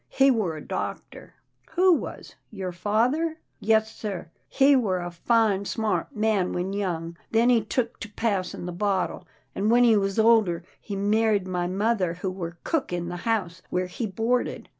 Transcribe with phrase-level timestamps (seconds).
[0.09, 1.35] He were a doctor.""
[1.75, 3.37] Who was— your father?""
[3.73, 7.17] Yes sir, he were a fine smart man when young.
[7.29, 11.67] Then he took to passing the bottle, and, when he was older, he married my
[11.67, 14.69] mother who were cook in the house where he boarded.